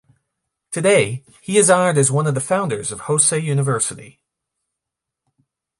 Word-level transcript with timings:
Today, 0.71 1.23
he 1.41 1.59
is 1.59 1.69
honored 1.69 1.95
as 1.99 2.09
one 2.11 2.25
of 2.25 2.33
the 2.33 2.41
founders 2.41 2.91
of 2.91 3.01
Hosei 3.01 3.39
University. 3.43 4.19